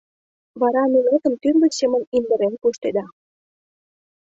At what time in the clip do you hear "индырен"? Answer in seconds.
2.17-2.53